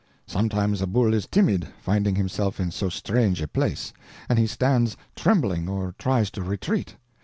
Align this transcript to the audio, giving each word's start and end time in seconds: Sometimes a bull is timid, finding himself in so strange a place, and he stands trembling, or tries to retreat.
Sometimes 0.25 0.81
a 0.81 0.87
bull 0.87 1.13
is 1.13 1.27
timid, 1.27 1.67
finding 1.79 2.15
himself 2.15 2.59
in 2.59 2.71
so 2.71 2.89
strange 2.89 3.39
a 3.39 3.47
place, 3.47 3.93
and 4.29 4.39
he 4.39 4.47
stands 4.47 4.97
trembling, 5.15 5.69
or 5.69 5.93
tries 5.99 6.31
to 6.31 6.41
retreat. 6.41 6.95